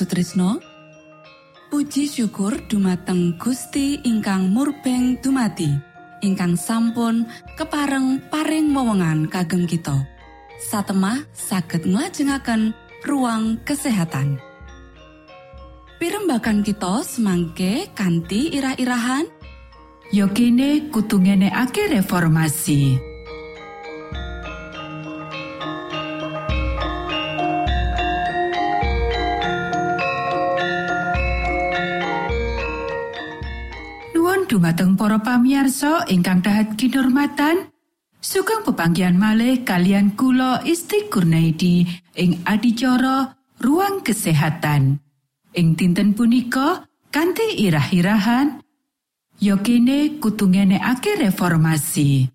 Sutrisno. 0.00 0.56
Puji 1.68 2.08
syukur 2.08 2.56
dumateng 2.72 3.36
Gusti 3.36 4.00
ingkang 4.00 4.48
murbeng 4.48 5.20
dumati 5.20 5.68
ingkang 6.24 6.56
sampun 6.56 7.28
kepareng 7.52 8.16
paring 8.32 8.72
wewenngan 8.72 9.28
kagem 9.28 9.68
kita. 9.68 10.00
Satemah 10.72 11.28
saged 11.36 11.84
nglajengaken 11.84 12.72
ruang 13.04 13.60
kesehatan. 13.68 14.40
Pirembakan 16.00 16.64
kita 16.64 17.04
semangke 17.04 17.92
kanthi 17.92 18.56
irah-irahan. 18.56 19.28
Yo 20.16 20.32
kene 20.32 20.88
kudu 20.88 21.20
ngenekake 21.20 21.92
reformasi. 21.92 23.09
Dumateng 34.50 34.98
para 34.98 35.22
pamiarsa 35.22 36.10
ingkang 36.10 36.42
dahat 36.42 36.74
kinurmatan 36.74 37.70
sugeng 38.18 38.66
pepanggian 38.66 39.14
malih 39.14 39.62
kalian 39.62 40.18
kula 40.18 40.66
Isti 40.66 41.06
Kurnaidi 41.06 41.86
ing 42.18 42.42
adicara 42.42 43.30
ruang 43.62 44.02
kesehatan. 44.02 44.98
Ing 45.54 45.78
dinten 45.78 46.18
punika 46.18 46.82
kanthi 47.14 47.62
irah-irahan 47.62 48.58
yo 49.38 49.62
kene 49.62 50.18
kudu 50.18 50.50
ngenekake 50.50 51.22
reformasi. 51.22 52.26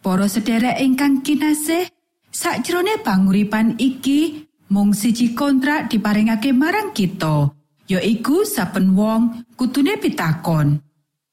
Para 0.00 0.32
sederek 0.32 0.80
ingkang 0.80 1.20
kinasih 1.20 1.92
sakjroning 2.32 3.04
panguripan 3.04 3.76
iki 3.76 4.48
mung 4.72 4.96
siji 4.96 5.36
kontrak 5.36 5.92
diparingake 5.92 6.56
marang 6.56 6.96
kita 6.96 7.52
yaiku 7.84 8.48
saben 8.48 8.96
wong 8.96 9.44
kutune 9.60 10.00
pitakon 10.00 10.80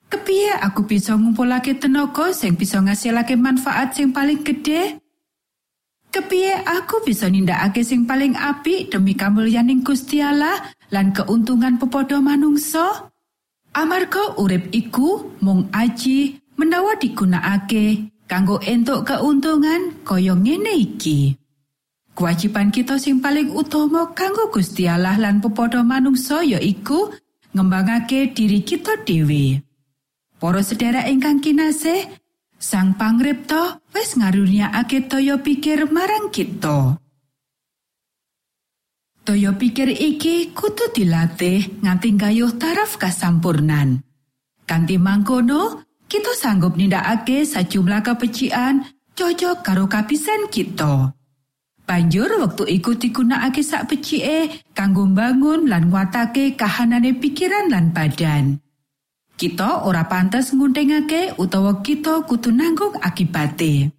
Kepiye 0.07 0.55
aku 0.63 0.87
bisa 0.87 1.19
ngumpulake 1.19 1.75
tenaga 1.75 2.31
sing 2.31 2.55
bisa 2.55 2.79
ngasilake 2.79 3.35
manfaat 3.35 3.91
sing 3.91 4.15
paling 4.15 4.39
gede? 4.39 5.03
Kepiye 6.07 6.63
aku 6.63 7.03
bisa 7.03 7.27
nindakake 7.27 7.83
sing 7.83 8.07
paling 8.07 8.31
apik 8.39 8.87
demi 8.87 9.19
kamulyaning 9.19 9.83
Gusti 9.83 10.23
Allah 10.23 10.55
lan 10.95 11.11
keuntungan 11.11 11.75
pepodo 11.75 12.23
manungsa? 12.23 13.11
Amarga 13.75 14.39
urip 14.39 14.71
iku 14.71 15.35
mung 15.43 15.67
aji 15.75 16.39
menawa 16.55 16.95
digunakake 16.95 18.07
kanggo 18.31 18.63
entuk 18.63 19.11
keuntungan 19.11 19.91
kaya 20.07 20.33
ngene 20.39 20.71
iki. 20.79 21.35
Kewajiban 22.15 22.71
kita 22.71 22.95
sing 22.95 23.19
paling 23.19 23.51
utama 23.51 24.15
kanggo 24.15 24.49
Gusti 24.55 24.87
Allah 24.87 25.19
lan 25.19 25.43
pepodo 25.43 25.83
manungsa 25.83 26.41
ya 26.47 26.57
iku 26.63 27.11
ngembangake 27.51 28.31
diri 28.31 28.63
kita 28.63 29.03
dhewe. 29.03 29.66
Para 30.37 30.61
sedherek 30.61 31.09
ingkang 31.09 31.41
kinasih, 31.41 32.05
Sang 32.57 32.97
Pangripta 32.97 33.77
wis 33.93 34.17
ngaruniakake 34.17 35.05
toya 35.05 35.37
pikir 35.37 35.89
marang 35.93 36.33
kita. 36.33 36.97
Toya 39.21 39.53
pikir 39.53 39.93
iki 39.93 40.57
kudu 40.57 40.89
dilatih 40.89 41.81
nganti 41.85 42.17
gayuh 42.17 42.53
taraf 42.57 42.97
kasampurnan. 42.97 44.01
Kanti 44.65 44.97
mangkono, 44.97 45.85
kita 46.09 46.33
sanggup 46.33 46.73
nindakake 46.77 47.45
sajumlah 47.45 48.01
kepecian 48.01 48.89
cocok 49.13 49.61
karo 49.61 49.85
kapisan 49.85 50.49
kita. 50.49 51.13
Banjur 51.85 52.41
wektu 52.41 52.65
iku 52.65 52.97
digunakake 52.97 53.61
sak 53.61 53.89
pecike 53.89 54.65
kanggo 54.73 55.05
bangun 55.07 55.69
lan 55.69 55.93
watake 55.93 56.57
kahanane 56.57 57.13
pikiran 57.15 57.69
lan 57.69 57.93
badan. 57.93 58.59
Kita 59.37 59.85
ora 59.85 60.09
pantas 60.09 60.49
nguntingake 60.49 61.37
utawa 61.37 61.85
kita 61.85 62.25
kudu 62.25 62.49
nanggung 62.49 62.97
akibate. 62.97 63.93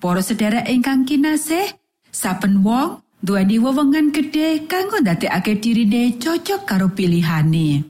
Para 0.00 0.24
sedherek 0.24 0.66
ingkang 0.72 1.04
kinasih, 1.04 1.68
saben 2.08 2.64
wong 2.64 3.04
duweni 3.20 3.60
wewengan 3.60 4.10
gedhe 4.10 4.64
kanggo 4.64 4.98
ndadekake 5.04 5.60
dirine 5.60 6.16
cocok 6.16 6.64
karo 6.64 6.90
pilihane. 6.90 7.84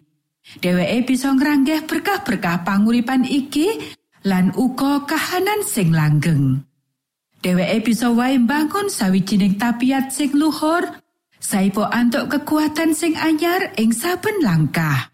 Dheweke 0.59 1.07
bisa 1.07 1.31
ngranggeh 1.31 1.87
berkah-berkah 1.87 2.67
panguripan 2.67 3.23
iki 3.23 3.95
lan 4.27 4.51
uga 4.59 5.07
kahanan 5.07 5.63
sing 5.63 5.95
langgeng. 5.95 6.67
Dheweke 7.39 7.87
bisa 7.87 8.11
wae 8.11 8.43
bangun 8.43 8.91
sawijining 8.91 9.57
tapiat 9.63 10.11
sing 10.11 10.35
luhur, 10.35 10.83
saipo 11.39 11.87
antuk 11.87 12.35
kekuatan 12.35 12.93
sing 12.93 13.15
anyar 13.15 13.71
ing 13.79 13.95
saben 13.95 14.43
langkah. 14.43 15.12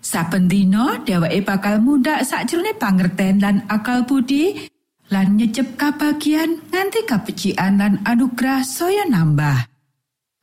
Saben 0.00 0.48
dina 0.48 0.96
dheweke 1.04 1.44
bakal 1.44 1.84
mundhak 1.84 2.24
sakjroning 2.24 2.80
pangerten 2.80 3.36
lan 3.36 3.56
akal 3.68 4.08
budi 4.08 4.68
lan 5.12 5.36
nyecep 5.36 5.76
kabagian 5.76 6.64
nganti 6.72 7.04
kapecian 7.04 7.76
lan 7.76 8.00
anugerah 8.08 8.64
saya 8.64 9.04
nambah. 9.04 9.68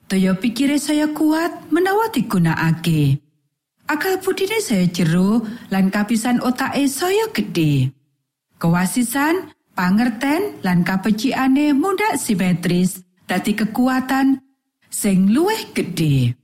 Toyo 0.07 0.37
pikire 0.39 0.77
saya 0.79 1.09
kuat 1.11 1.73
menawa 1.73 2.07
digunakake. 2.13 3.19
Akal 3.87 4.19
budine 4.19 4.59
saya 4.59 4.85
jero 4.87 5.43
lan 5.71 5.87
kapisan 5.89 6.43
otake 6.43 6.87
saya 6.91 7.27
gede. 7.31 7.91
Kewasisan, 8.59 9.51
pangerten 9.73 10.59
lan 10.63 10.83
kapeciane 10.83 11.71
mundhak 11.71 12.19
simetris 12.19 13.03
dadi 13.25 13.55
kekuatan 13.55 14.43
sing 14.91 15.31
luwih 15.31 15.71
gede. 15.71 16.35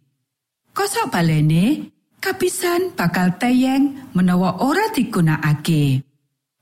Kosok 0.73 1.11
balene, 1.13 1.92
kapisan 2.23 2.95
bakal 2.95 3.35
teyeng 3.35 3.99
menawa 4.15 4.63
ora 4.63 4.87
digunakake. 4.95 6.07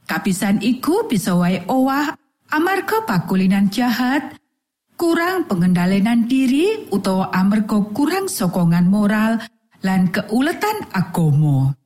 Kapisan 0.10 0.58
iku 0.66 1.06
bisa 1.06 1.38
wae 1.38 1.62
owah 1.70 2.18
amarga 2.50 3.06
pakulinan 3.06 3.70
jahat, 3.70 4.42
kurang 4.98 5.46
pengendalian 5.46 6.26
diri 6.26 6.90
utawa 6.90 7.30
amarga 7.30 7.78
kurang 7.94 8.26
sokongan 8.26 8.90
moral 8.90 9.38
lan 9.86 10.10
keuletan 10.10 10.90
agomo. 10.98 11.78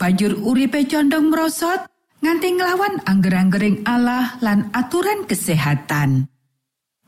Banjur 0.00 0.32
uripe 0.40 0.88
condong 0.88 1.28
merosot 1.28 1.84
nganti 2.24 2.48
nglawan 2.56 3.04
angger-anggering 3.04 3.84
Allah 3.84 4.40
lan 4.40 4.72
aturan 4.72 5.28
kesehatan. 5.28 6.26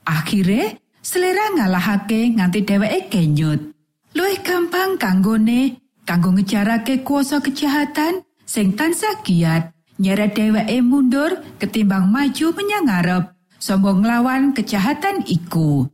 Akhire 0.05 0.85
selera 1.01 1.49
ngalahake 1.57 2.37
nganti 2.37 2.61
dheweke 2.61 3.09
kenyut. 3.09 3.73
Luwih 4.15 4.39
gampang 4.47 4.95
kanggone 4.95 5.84
kanggo 6.05 6.31
ngejarake 6.37 7.03
kuasa 7.03 7.41
kejahatan 7.41 8.23
sing 8.45 8.77
tansah 8.77 9.25
giat 9.25 9.73
nyeret 9.99 10.37
dheweke 10.37 10.79
mundur 10.85 11.31
ketimbang 11.59 12.09
maju 12.13 12.47
menyang 12.53 12.87
ngarep 12.87 13.25
sombong 13.65 14.05
nglawan 14.05 14.53
kejahatan 14.53 15.25
iku. 15.25 15.89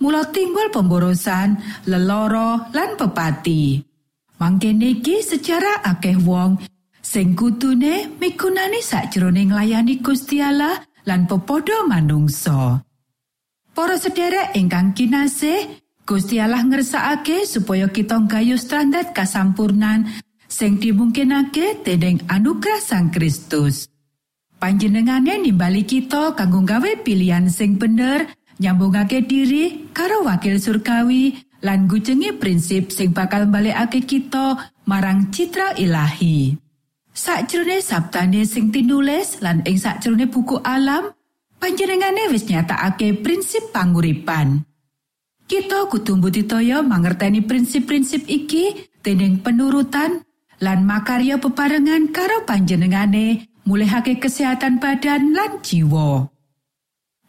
Mula 0.00 0.28
timbul 0.32 0.72
pemborosan 0.72 1.60
leloro 1.84 2.72
lan 2.72 2.96
pepati. 2.96 3.80
Mangkene 4.40 4.96
iki 4.96 5.20
secara 5.20 5.84
akeh 5.84 6.16
wong 6.16 6.56
sing 7.04 7.36
kutune 7.36 8.08
migunani 8.16 8.80
sakjroning 8.80 9.52
layani 9.52 10.00
Gusti 10.00 10.40
Allah 10.40 10.80
lan 11.04 11.28
pepodo 11.28 11.84
manungsa. 11.84 12.80
Para 13.76 13.96
sederek 14.00 14.56
ingkang 14.56 14.96
kinasih 14.96 15.68
Gusti 16.10 16.42
Allah 16.42 16.66
ngersakake 16.66 17.46
supaya 17.46 17.86
kita 17.86 18.18
gayuh 18.26 18.58
standar 18.58 19.14
kasampurnan 19.14 20.10
sing 20.50 20.82
dimungkinake 20.82 21.86
dening 21.86 22.18
anugerah 22.26 22.82
Sang 22.82 23.14
Kristus. 23.14 23.86
Panjenengane 24.58 25.38
nimbali 25.38 25.86
kita 25.86 26.34
kanggo 26.34 26.66
gawe 26.66 26.98
pilihan 27.06 27.46
sing 27.46 27.78
bener, 27.78 28.26
nyambungake 28.58 29.22
diri 29.22 29.86
karo 29.94 30.26
wakil 30.26 30.58
surgawi 30.58 31.46
lan 31.62 31.86
gujengi 31.86 32.34
prinsip 32.34 32.90
sing 32.90 33.14
bakal 33.14 33.46
balekake 33.46 34.02
kita 34.02 34.58
marang 34.90 35.30
citra 35.30 35.78
ilahi. 35.78 36.58
Sakjroning 37.14 37.86
sabtane 37.86 38.42
sing 38.50 38.74
tinulis 38.74 39.38
lan 39.46 39.62
ing 39.62 39.78
sakjroning 39.78 40.26
buku 40.26 40.58
alam, 40.58 41.14
panjenengane 41.62 42.34
wis 42.34 42.50
nyatakake 42.50 43.14
prinsip 43.22 43.70
panguripan. 43.70 44.69
Kita 45.50 45.90
kudu 45.90 46.22
mbudidaya 46.22 46.78
mangerteni 46.78 47.42
prinsip-prinsip 47.42 48.22
iki 48.30 48.86
dening 49.02 49.42
penurutan 49.42 50.22
lan 50.62 50.86
makarya 50.86 51.42
peparengan 51.42 52.14
karo 52.14 52.46
panjenengane 52.46 53.50
mulihake 53.66 54.22
kesehatan 54.22 54.78
badan 54.78 55.34
lan 55.34 55.58
jiwa. 55.58 56.30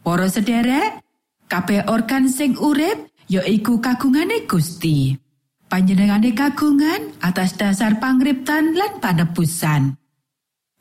Para 0.05 0.29
sederek, 0.29 1.01
kabeh 1.49 1.89
organ 1.89 2.29
sing 2.29 2.53
urip 2.61 3.09
ya 3.25 3.41
iku 3.41 3.81
kagungane 3.81 4.45
Gusti. 4.45 5.17
Panjenengane 5.65 6.37
kagungan 6.37 7.17
atas 7.25 7.57
dasar 7.57 7.97
pangriptan 7.97 8.77
lan 8.77 9.01
panebusan. 9.01 9.97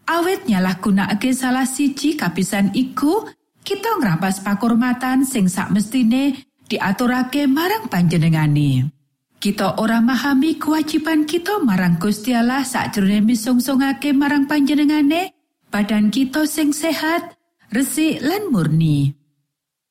Awit 0.04 0.44
nyalah 0.44 0.76
gunakake 0.76 1.32
salah 1.32 1.64
siji 1.64 2.20
kapisan 2.20 2.76
iku, 2.76 3.25
kita 3.64 3.97
ngrampas 3.97 4.44
pakurmatan 4.44 5.25
sing 5.25 5.49
sak 5.49 5.73
mestine 5.73 6.50
diaturake 6.71 7.50
marang 7.50 7.91
panjenengane. 7.91 8.95
Kita 9.43 9.83
ora 9.83 9.99
memahami 9.99 10.55
kewajiban 10.61 11.27
kita 11.27 11.59
marang 11.65 11.99
Gusti 11.99 12.31
Allah 12.31 12.62
sakjroning 12.62 13.27
misungsungake 13.27 14.15
marang 14.15 14.47
panjenengane, 14.47 15.35
badan 15.73 16.15
kita 16.15 16.47
sing 16.47 16.71
sehat, 16.71 17.35
resik 17.75 18.23
lan 18.23 18.53
murni. 18.55 19.17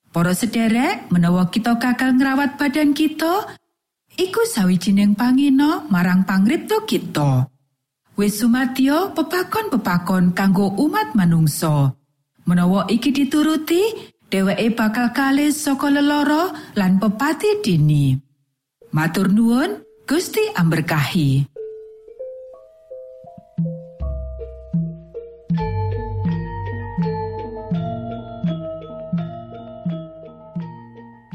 Para 0.10 0.34
sederek, 0.34 1.10
menawa 1.12 1.50
kita 1.50 1.78
kakal 1.82 2.18
ngrawat 2.18 2.62
badan 2.62 2.94
kita, 2.94 3.46
iku 4.18 4.42
sawijining 4.46 5.18
pangino 5.18 5.86
marang 5.90 6.26
pangripto 6.26 6.86
kita. 6.86 7.50
Wis 8.18 8.42
sumadyo 8.42 9.18
pepakon-pepakon 9.18 10.38
kanggo 10.38 10.74
umat 10.78 11.18
manungsa. 11.18 11.94
Menawa 12.46 12.86
iki 12.90 13.14
dituruti, 13.14 14.14
dheweke 14.30 14.78
bakal 14.78 15.10
kalih 15.10 15.50
saka 15.50 15.90
leloro 15.90 16.54
lan 16.78 17.02
pepati 17.02 17.66
dini. 17.66 18.14
Matur 18.94 19.30
nuwun, 19.30 19.82
Gusti 20.06 20.42
amberkahi. 20.54 21.46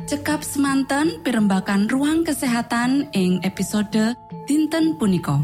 Cekap 0.04 0.46
semanten 0.46 1.22
pimbakan 1.26 1.90
ruang 1.90 2.22
kesehatan 2.22 3.10
ing 3.14 3.42
episode 3.42 4.14
dinten 4.46 4.94
punika. 4.98 5.42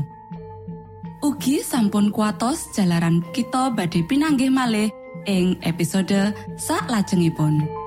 Ugi 1.23 1.63
sampun 1.63 2.15
kuatos 2.15 2.71
jalaran 2.75 3.23
kita 3.35 3.75
badhe 3.75 4.03
pinanggih 4.07 4.51
malih 4.51 4.91
ing 5.27 5.59
episode 5.65 6.33
sak 6.57 6.89
lajengipun. 6.89 7.65
pun. 7.65 7.81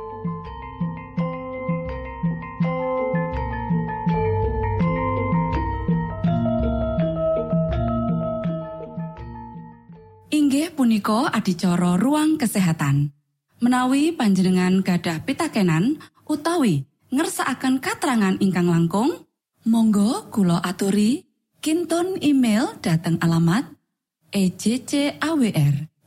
punika 10.83 11.31
adicara 11.31 11.95
ruang 11.95 12.35
kesehatan. 12.35 13.15
Menawi 13.63 14.11
panjenengan 14.11 14.83
gadah 14.83 15.23
pitakenan 15.23 15.95
utawi 16.27 16.83
ngersaakan 17.13 17.79
katerangan 17.79 18.35
ingkang 18.43 18.67
langkung, 18.67 19.23
Monggo 19.63 20.27
kulo 20.27 20.59
aturi 20.59 21.23
kinton 21.63 22.19
email 22.19 22.75
dateng 22.83 23.15
alamat 23.23 23.63
ejcawr@ 24.35 25.92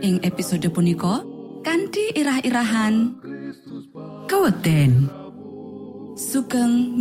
ing 0.00 0.16
episode 0.24 0.64
punika 0.72 1.20
kanthi 1.60 2.16
irah-irahan 2.16 3.20
Keweden 4.24 5.12
sugeng 6.16 6.96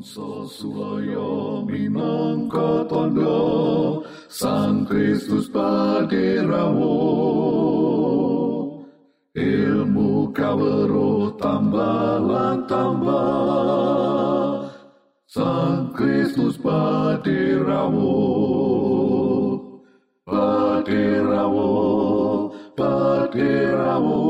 Sosuloyo 0.00 1.60
minangka 1.68 2.88
tondo 2.88 4.00
Sang 4.28 4.88
Kristus 4.88 5.48
paderamu 5.52 6.96
Ilmu 9.36 10.32
kawero 10.32 11.36
tambah 11.40 12.20
tambah 12.68 14.68
Sang 15.28 15.92
Kristus 15.96 16.56
paderamu 16.60 18.49
Paderamu 20.90 21.70
Paderamu 22.74 24.26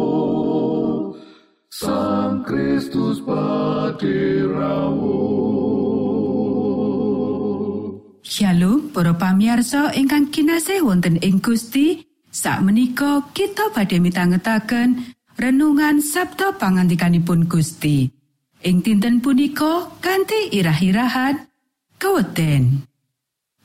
Sang 1.73 2.45
Kristus 2.45 3.25
paderamu 3.25 5.17
Shalom 8.21 8.93
para 8.93 9.17
pamiarsa 9.17 9.97
ingkang 9.97 10.29
kinasih 10.29 10.85
wonten 10.85 11.17
ing 11.25 11.41
Gusti 11.41 12.05
sakmenika 12.29 13.33
kita 13.33 13.73
badhe 13.73 13.97
mitangetaken 13.97 15.17
renungan 15.41 16.05
Sabda 16.05 16.61
pangandikanipun 16.61 17.49
Gusti. 17.49 18.13
Ing 18.61 18.85
dinten 18.85 19.25
punika 19.25 19.89
kanthi 20.05 20.53
irah-irahan 20.53 21.41
keweden 21.97 22.85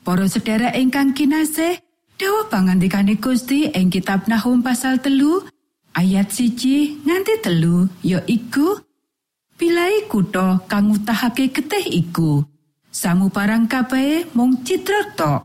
Para 0.00 0.24
sedherek 0.24 0.72
ingkang 0.80 1.12
kinasih 1.12 1.85
Dawa 2.16 2.48
pangandikane 2.48 3.20
Gusti 3.20 3.68
ing 3.68 3.92
kitab 3.92 4.24
Nahum 4.24 4.64
pasal 4.64 4.96
telu 5.04 5.44
ayat 5.92 6.32
siji 6.32 6.96
nganti 7.04 7.44
telu 7.44 7.84
ya 8.00 8.24
iku 8.24 8.80
Pilai 9.56 10.08
kutha 10.08 10.64
kang 10.64 10.92
ngutahake 10.92 11.52
getih 11.52 11.84
iku 11.84 12.40
Samu 12.96 13.28
parang 13.28 13.68
kabeh 13.68 14.32
mung 14.32 14.64
citra 14.64 15.12
tok. 15.12 15.44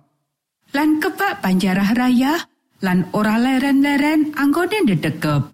Lan 0.71 1.03
kebak 1.03 1.43
panjarah 1.43 1.91
raya 1.91 2.39
lan 2.79 3.11
ora 3.11 3.35
leren-leren 3.35 4.31
anggone 4.39 4.87
ndedekep. 4.87 5.51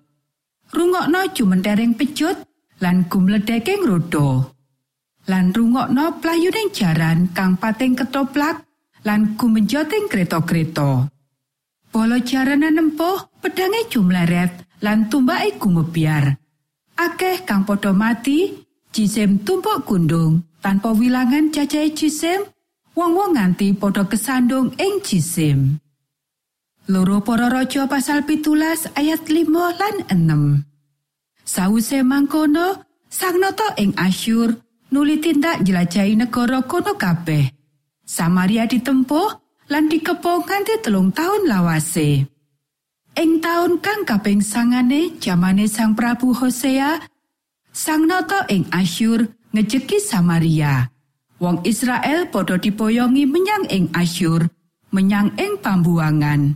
Rungokno 0.78 1.26
jumentereng 1.34 1.98
pecut 1.98 2.38
lan 2.86 3.10
gumledeke 3.10 3.82
ngrodha. 3.82 4.46
Lan 5.26 5.50
rungokno 5.50 6.22
playuning 6.22 6.70
jaran 6.70 7.34
kang 7.34 7.58
pating 7.58 7.98
ketoplak 7.98 8.67
lan 9.08 9.40
gumenjoting 9.40 10.12
kreta-kreta. 10.12 11.08
Polo 11.88 12.18
jarana 12.20 12.68
nempuh 12.68 13.40
pedange 13.40 13.88
jumleret 13.88 14.68
lan 14.84 15.08
tumbake 15.08 15.56
gumebyar. 15.56 16.36
Akeh 17.00 17.48
kang 17.48 17.64
padha 17.64 17.96
mati, 17.96 18.52
jisim 18.92 19.40
tumpuk 19.48 19.88
gundung 19.88 20.44
tanpa 20.60 20.92
wilangan 20.92 21.56
cacahe 21.56 21.96
jisim, 21.96 22.44
wong-wong 22.92 23.40
nganti 23.40 23.72
padha 23.80 24.04
kesandung 24.04 24.76
ing 24.76 25.00
jisim. 25.00 25.80
Loro 26.92 27.24
para 27.24 27.48
raja 27.48 27.88
pasal 27.88 28.28
pitulas 28.28 28.92
ayat 28.96 29.24
5 29.24 29.48
lan 29.80 29.96
6. 30.12 31.48
Sawise 31.48 32.04
mangkono, 32.04 32.84
sang 33.08 33.40
nata 33.40 33.76
ing 33.80 33.96
Asyur 33.96 34.52
nuli 34.92 35.20
tindak 35.20 35.64
jelajahi 35.64 36.16
negara 36.20 36.64
kono 36.64 36.96
kabeh. 36.96 37.57
Samaria 38.08 38.64
ditempuh 38.64 39.36
lan 39.68 39.92
dikepung 39.92 40.48
nganti 40.48 40.80
telung 40.80 41.12
tahun 41.12 41.44
lawase. 41.52 42.24
Ing 43.20 43.44
taun 43.44 43.84
kang 43.84 44.08
kaping 44.08 44.40
sangane 44.40 45.20
jamane 45.20 45.68
sang 45.68 45.92
Prabu 45.92 46.32
Hosea, 46.32 47.04
sang 47.76 48.08
nata 48.08 48.48
ing 48.48 48.64
Asyur 48.72 49.28
ngejeki 49.52 50.00
Samaria. 50.00 50.88
Wong 51.44 51.68
Israel 51.68 52.32
padha 52.32 52.56
dipoyongi 52.56 53.28
menyang 53.28 53.68
ing 53.68 53.92
Asyur, 53.92 54.48
menyang 54.96 55.36
ing 55.36 55.60
pambuangan. 55.60 56.56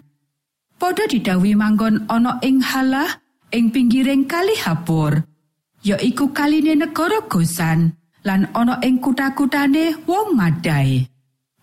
Padha 0.80 1.04
didhawuhi 1.04 1.54
manggon 1.54 2.08
ana 2.08 2.40
ing 2.42 2.64
Halah 2.64 3.20
ing 3.52 3.76
pinggiring 3.76 4.24
kali 4.24 4.56
Hapur, 4.56 5.20
yaiku 5.84 6.32
kaline 6.32 6.80
negara 6.80 7.20
Gosan 7.28 7.92
lan 8.24 8.48
ana 8.56 8.80
ing 8.88 9.04
kutha-kuthane 9.04 10.00
wong 10.08 10.32
Madai. 10.32 11.11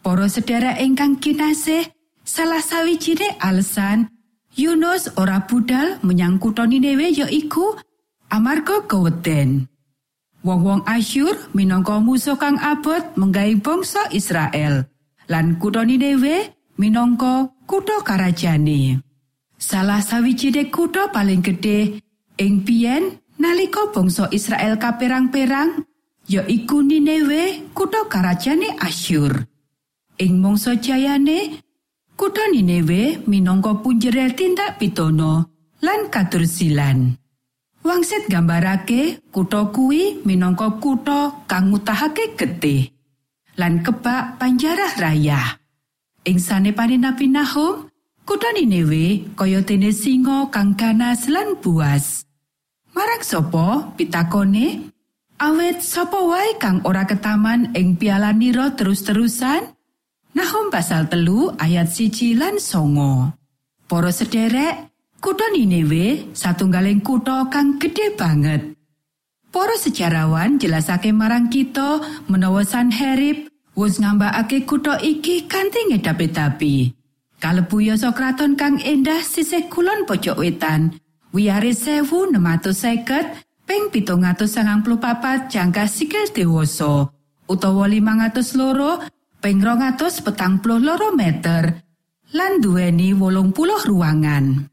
Para 0.08 0.24
sedherek 0.24 0.80
ingkang 0.80 1.20
kinasih, 1.20 1.84
salah 2.24 2.64
sawijine 2.64 3.36
alasan 3.44 4.08
Yunus 4.56 5.12
ora 5.20 5.44
budal 5.44 6.00
menyang 6.00 6.40
kutha 6.40 6.64
Niniwe 6.64 7.12
yaiku 7.12 7.76
amarga 8.32 8.88
keweden. 8.88 9.68
Wong-wong 10.40 10.88
Asyur 10.88 11.52
minangka 11.52 12.00
musuh 12.00 12.40
kang 12.40 12.56
abot 12.56 13.04
menggawe 13.20 13.52
bangsa 13.60 14.08
Israel. 14.16 14.88
Lan 15.28 15.60
kutha 15.60 15.84
Niniwe 15.84 16.56
minangka 16.80 17.52
kutha 17.68 18.00
karajane. 18.00 19.04
Salah 19.60 20.00
sawijine 20.00 20.72
kutha 20.72 21.12
paling 21.12 21.44
gedhe 21.44 22.00
ing 22.40 22.64
biyen 22.64 23.12
nalika 23.36 23.92
bangsa 23.92 24.32
Israel 24.32 24.80
kaperang-perang 24.80 25.84
yaiku 26.32 26.80
Niniwe 26.80 27.76
kutha 27.76 28.08
karajane 28.08 28.72
Asyur. 28.80 29.57
Ing 30.18 30.42
mangsa 30.42 30.74
jayane 30.74 31.62
Kutha 32.18 32.50
Niniwe 32.50 33.22
minangka 33.30 33.78
punjere 33.78 34.34
tindak 34.34 34.82
pitono 34.82 35.46
lan 35.78 36.10
katursilan. 36.10 37.14
Wangsit 37.86 38.26
gambarake 38.26 39.22
kutha 39.30 39.70
kuwi 39.70 40.26
minangka 40.26 40.82
kutha 40.82 41.46
kang 41.46 41.70
ngutahake 41.70 42.34
getih 42.34 42.90
lan 43.54 43.86
kebak 43.86 44.42
panjarah 44.42 44.98
raya. 44.98 45.62
Ing 46.26 46.42
sanepane 46.42 46.98
Nabi 46.98 47.30
Nahum, 47.30 47.86
kutha 48.26 48.50
Niniwe 48.50 49.38
kaya 49.38 49.62
dene 49.62 49.94
singa 49.94 50.50
kang 50.50 50.74
ganas 50.74 51.30
lan 51.30 51.54
buas. 51.62 52.26
Marang 52.98 53.22
sapa 53.22 53.94
pitakone? 53.94 54.90
Awet 55.38 55.86
sapa 55.86 56.18
wae 56.18 56.58
kang 56.58 56.82
ora 56.82 57.06
ketaman 57.06 57.70
ing 57.78 57.94
piala 57.94 58.34
nira 58.34 58.74
terus-terusan? 58.74 59.77
Nahum 60.36 60.68
pasal 60.68 61.08
telu 61.08 61.52
ayat 61.56 61.88
siji 61.88 62.36
lan 62.36 62.60
songo. 62.60 63.32
Poro 63.88 64.12
sederek, 64.12 64.92
kutha 65.24 65.48
Niniwe 65.54 66.36
satunggaling 66.36 67.00
kutha 67.00 67.48
kang 67.48 67.80
gede 67.80 68.12
banget. 68.12 68.76
Poro 69.48 69.72
sejarawan 69.80 70.60
jelasake 70.60 71.08
marang 71.16 71.48
kita 71.48 72.04
menawa 72.28 72.60
Sanherib 72.68 73.48
wis 73.72 73.96
ngambakake 73.96 74.68
kutha 74.68 75.00
iki 75.00 75.48
kanthi 75.48 75.88
ngedapi-dapi. 75.88 76.92
Kalebu 77.40 77.88
yasa 77.88 78.12
kraton 78.12 78.58
kang 78.58 78.76
endah 78.82 79.24
sisih 79.24 79.70
kulon 79.72 80.04
pojok 80.04 80.42
wetan, 80.42 80.98
wiyare 81.32 81.72
1650 81.72 83.64
ping 83.64 83.88
794 83.94 85.48
jangka 85.48 85.84
sikil 85.86 86.24
dewasa 86.34 87.08
utawa 87.48 87.88
500 87.88 88.58
loro 88.58 89.00
ping 89.38 89.62
242 89.62 91.14
meter 91.14 91.62
lan 92.34 92.60
duweni 92.60 93.16
wolung 93.16 93.54
puluh 93.56 93.80
ruangan. 93.88 94.68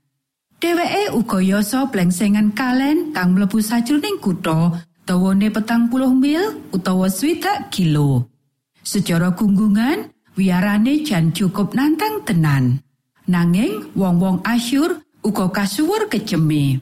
Dheweke 0.60 1.13
uga 1.13 1.39
yasa 1.39 1.88
plengsengan 1.91 2.51
kalen 2.58 3.13
kang 3.13 3.38
mlebu 3.38 3.62
sajroning 3.62 4.17
kutha 4.17 4.82
dawane 5.06 5.54
petang 5.54 5.88
puluh 5.91 6.12
mil 6.12 6.65
utawa 6.73 7.08
swidak 7.08 7.69
kilo. 7.69 8.28
Secara 8.86 9.34
gunggungan, 9.34 10.10
wiarane 10.38 11.06
jan 11.06 11.30
cukup 11.34 11.73
nantang 11.78 12.25
tenan. 12.25 12.82
Nanging 13.25 13.93
wong-wong 13.97 14.45
Asyur 14.45 15.01
uga 15.25 15.49
kasuwur 15.49 16.06
keceme. 16.10 16.82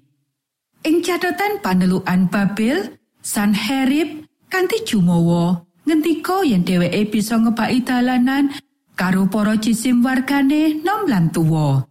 Ing 0.84 0.98
catatan 1.00 1.63
panelukan 1.63 2.28
Babel, 2.28 3.00
Sanherib 3.24 4.28
kanthi 4.52 4.84
jumawa 4.84 5.63
ngendika 5.84 6.43
yen 6.48 6.63
dheweke 6.63 7.12
bisa 7.12 7.36
ngebaki 7.39 7.84
dalanan 7.84 8.52
karo 8.96 9.28
para 9.28 9.56
jisim 9.60 10.04
wargane 10.04 10.80
nom 10.84 11.08
lan 11.08 11.32
tuwa. 11.32 11.84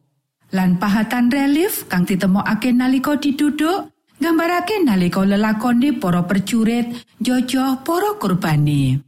lan 0.52 0.76
pahatan 0.76 1.32
relief 1.32 1.88
kang 1.88 2.04
ditemokake 2.04 2.76
nalika 2.76 3.16
diduduk 3.16 3.88
nggambarake 4.20 4.84
nalika 4.84 5.24
lelakone 5.24 5.96
para 5.96 6.22
percurit 6.28 6.92
jojo 7.18 7.80
para 7.82 8.20
kurbane. 8.20 9.00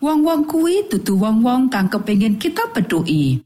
Wong-wong 0.00 0.48
kuwi 0.50 0.90
dudu 0.90 1.14
wong-wong 1.14 1.70
kang 1.70 1.86
kepingin 1.86 2.40
kita 2.40 2.72
petuki. 2.74 3.38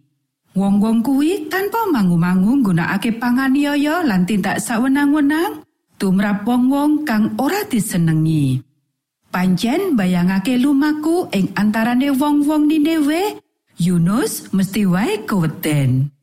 Wong-wong 0.55 1.03
kuwi 1.03 1.51
tanpa 1.51 1.85
mangu-mangu 1.90 2.62
nggunakake 2.62 3.18
panganiaya 3.18 4.07
lan 4.07 4.23
tindak 4.23 4.62
sawenang-wenang 4.62 5.66
tumrap 6.01 6.47
wong-wong 6.49 7.05
kang 7.05 7.37
ora 7.37 7.61
disenengi 7.68 8.63
Pancen 9.35 9.99
bayangake 9.99 10.55
lumaku 10.62 11.27
ing 11.35 11.51
antarane 11.59 12.14
wong-wong 12.14 12.70
Ninewe, 12.70 13.42
Yunus 13.83 14.55
mesti 14.55 14.87
wae 14.87 15.27
keweden. 15.27 16.14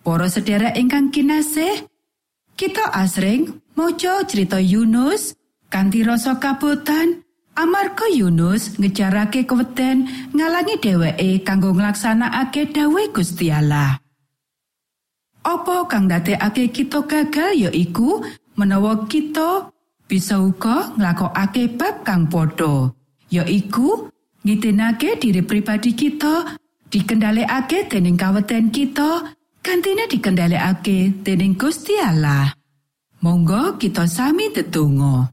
Para 0.00 0.32
sedherek 0.32 0.80
ingkang 0.80 1.12
kinasih, 1.12 1.84
kita 2.56 2.88
asring 2.96 3.52
maca 3.76 4.24
cerita 4.24 4.56
Yunus 4.56 5.36
kanthi 5.68 6.00
rasa 6.00 6.40
kabotan 6.40 7.20
amarga 7.52 8.08
Yunus 8.08 8.80
ngejarake 8.80 9.44
keweden 9.44 10.08
ngalangi 10.32 10.80
dheweke 10.80 11.44
kanggo 11.44 11.76
nglaksanakake 11.76 12.72
dawuh 12.72 13.12
Gusti 13.12 13.52
Allah. 13.52 14.00
Apa 15.44 15.84
kang 15.84 16.08
ndadekake 16.08 16.72
kita 16.72 17.04
gagal 17.04 17.52
ya 17.60 17.68
iku 17.68 18.24
menawa 18.56 19.04
kita 19.04 19.68
bisa 20.10 20.42
uga 20.42 20.90
nglakokake 20.98 21.78
bab 21.78 22.02
kang 22.02 22.26
padha 22.26 22.90
yaiku 23.30 24.10
ngitenake 24.42 25.22
diri 25.22 25.46
pribadi 25.46 25.94
kita 25.94 26.58
dikendhalekake 26.90 27.86
dening 27.86 28.18
kaweten 28.18 28.74
kita 28.74 29.30
kantine 29.62 30.10
dikendhalekake 30.10 31.22
dening 31.22 31.54
Gusti 31.54 31.94
Allah. 32.02 32.50
Monggo 33.20 33.76
kita 33.76 34.08
sami 34.08 34.48
tetunggo 34.48 35.28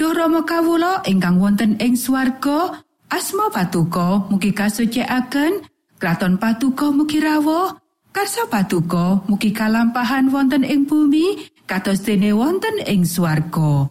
Doromo 0.00 0.48
kawulo 0.48 1.04
ingkang 1.04 1.36
wonten 1.36 1.76
ing 1.76 1.92
swarga 1.92 2.80
asma 3.12 3.52
patuko 3.52 4.24
mugi 4.32 4.56
kasucikaken 4.56 5.60
Kraton 6.00 6.40
patuko 6.40 6.96
mugi 6.96 7.20
rawuh 7.20 7.76
Karsa 8.16 8.48
patuko 8.48 9.28
mugi 9.28 9.52
kalampahan 9.52 10.32
wonten 10.32 10.64
ing 10.64 10.88
bumi 10.88 11.52
kados 11.66 12.06
dene 12.06 12.30
wonten 12.32 12.80
ing 12.86 13.02
swarga. 13.02 13.90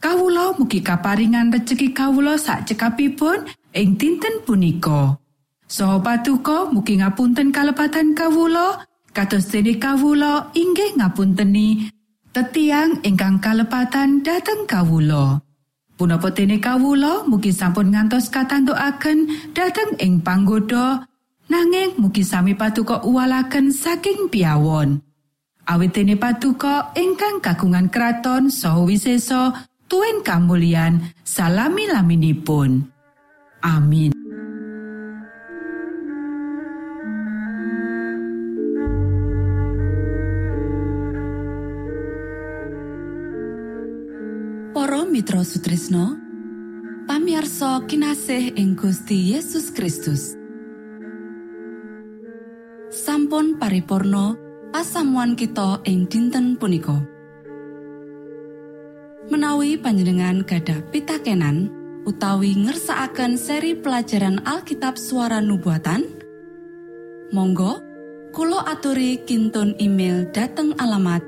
Kawula 0.00 0.56
mugi 0.56 0.80
kaparingan 0.80 1.52
rejeki 1.52 1.92
kawula 1.92 2.40
sak 2.40 2.64
cekapipun 2.64 3.44
ing 3.76 4.00
dinten 4.00 4.40
punika. 4.48 5.20
Saha 5.68 6.00
patuko 6.00 6.72
mugi 6.72 6.96
ngapunten 6.98 7.52
kalepatan 7.52 8.16
kawula 8.16 8.80
kados 9.12 9.52
dene 9.52 9.76
kawula 9.76 10.48
inggih 10.56 10.96
ngapunteni 10.96 11.92
tetiang 12.32 13.02
ingkang 13.04 13.42
kalepatan 13.42 14.24
dhateng 14.24 14.64
kawula. 14.64 15.42
Punapa 16.00 16.32
dene 16.32 16.56
kawula 16.56 17.28
mugi 17.28 17.52
sampun 17.52 17.92
ngantos 17.92 18.32
katantukaken 18.32 19.52
dhateng 19.52 20.00
ing 20.00 20.24
panggoda 20.24 21.04
nanging 21.52 22.00
mugi 22.00 22.24
sami 22.24 22.56
patuko 22.56 23.04
uwalaken 23.04 23.68
saking 23.68 24.32
piawon. 24.32 25.09
Awit 25.70 25.94
dene 25.94 26.18
patuko 26.18 26.90
ingkang 26.98 27.38
kagungan 27.38 27.86
kraton 27.94 28.50
saha 28.50 28.82
wisesa 28.82 29.54
tuen 29.86 30.26
kamulyan 30.26 31.14
salami 31.22 31.86
laminipun 31.86 32.90
amin. 33.62 34.10
Para 44.74 45.06
Mitra 45.06 45.46
Sutrisno 45.46 46.18
pamiarsa 47.06 47.86
kinasih 47.86 48.58
ing 48.58 48.74
Gusti 48.74 49.38
Yesus 49.38 49.70
Kristus. 49.70 50.34
Sampun 52.90 53.54
paripurno 53.54 54.49
pasamuan 54.70 55.34
kita 55.34 55.82
ing 55.84 56.06
dinten 56.06 56.54
punika. 56.56 56.98
Menawi 59.30 59.78
panjenengan 59.78 60.42
gadah 60.42 60.82
pitakenan 60.90 61.70
utawi 62.02 62.56
ngersaakan 62.56 63.38
seri 63.38 63.78
pelajaran 63.78 64.42
Alkitab 64.42 64.98
suara 64.98 65.38
nubuatan, 65.38 66.02
Monggo 67.30 67.90
Kulo 68.30 68.62
aturi 68.62 69.26
kinton 69.26 69.74
email 69.82 70.30
dateng 70.30 70.70
alamat 70.78 71.18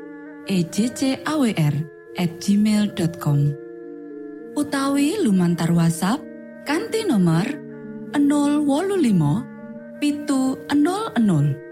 ejcawr 0.46 1.74
gmail.com 2.14 3.38
utawi 4.54 5.18
lumantar 5.18 5.74
WhatsApp 5.74 6.22
kanti 6.62 7.02
nomor 7.02 7.42
025 8.14 9.98
pitu 9.98 10.62
00 10.70 11.71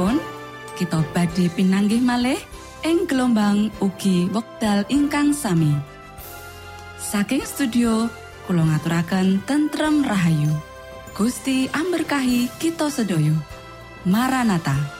wektalipun 0.00 0.16
kita 0.80 1.04
badhe 1.12 1.52
pinanggih 1.52 2.00
malih 2.00 2.40
ing 2.88 3.04
gelombang 3.04 3.68
ugi 3.84 4.32
wekdal 4.32 4.88
ingkang 4.88 5.36
sami. 5.36 5.76
Saking 6.96 7.44
studio 7.44 8.08
kula 8.48 8.64
ngaturaken 8.64 9.44
tentrem 9.44 10.00
rahayu. 10.00 10.56
Gusti 11.12 11.68
amberkahi 11.68 12.48
kita 12.56 12.88
sedoyo 12.88 13.36
Maranata 14.08 14.99